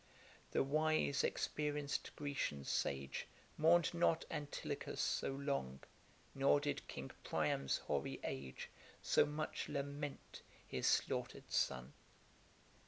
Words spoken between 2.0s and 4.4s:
Grecian sage Mourn'd not